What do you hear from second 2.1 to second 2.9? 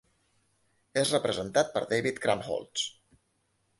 Krumholtz.